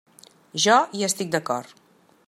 Jo 0.63 0.79
hi 0.99 1.07
estic 1.09 1.31
d'acord. 1.37 1.79